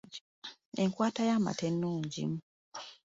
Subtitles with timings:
[0.83, 2.23] Enkwata y’amata ennungi.